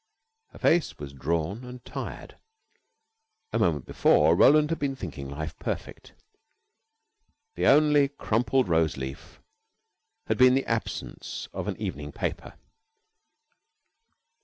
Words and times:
Her 0.49 0.57
face 0.57 0.97
was 0.97 1.13
drawn 1.13 1.63
and 1.63 1.85
tired. 1.85 2.35
A 3.53 3.59
moment 3.59 3.85
before, 3.85 4.35
Roland 4.35 4.71
had 4.71 4.79
been 4.79 4.95
thinking 4.95 5.29
life 5.29 5.55
perfect. 5.59 6.13
The 7.53 7.67
only 7.67 8.07
crumpled 8.07 8.67
rose 8.67 8.97
leaf 8.97 9.39
had 10.25 10.39
been 10.39 10.55
the 10.55 10.65
absence 10.65 11.49
of 11.53 11.67
an 11.67 11.77
evening 11.77 12.11
paper. 12.11 12.57